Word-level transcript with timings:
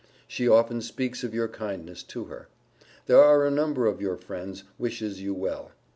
She 0.27 0.47
often 0.47 0.81
speaks 0.81 1.23
of 1.23 1.31
your 1.35 1.47
kindness 1.47 2.01
to 2.05 2.23
her. 2.23 2.47
There 3.05 3.21
are 3.23 3.45
a 3.45 3.51
number 3.51 3.85
of 3.85 4.01
your 4.01 4.17
friends 4.17 4.63
wishes 4.79 5.21
you 5.21 5.35
well. 5.35 5.73